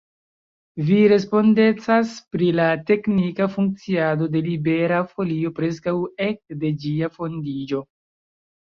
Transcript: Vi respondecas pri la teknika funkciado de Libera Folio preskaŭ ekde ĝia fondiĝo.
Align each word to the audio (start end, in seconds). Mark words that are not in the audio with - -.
Vi 0.85 0.95
respondecas 1.11 2.15
pri 2.37 2.47
la 2.61 2.65
teknika 2.93 3.49
funkciado 3.59 4.33
de 4.37 4.43
Libera 4.49 5.03
Folio 5.15 5.57
preskaŭ 5.61 5.95
ekde 6.31 6.75
ĝia 6.85 7.17
fondiĝo. 7.21 7.89